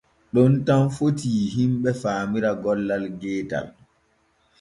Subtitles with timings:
[0.33, 3.67] Ɗon tan fitii himɓe faamira gollal geetal.